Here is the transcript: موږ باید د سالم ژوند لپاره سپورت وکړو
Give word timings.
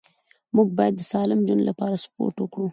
موږ 0.55 0.67
باید 0.77 0.93
د 0.97 1.01
سالم 1.11 1.39
ژوند 1.47 1.61
لپاره 1.69 1.95
سپورت 2.05 2.35
وکړو 2.39 2.67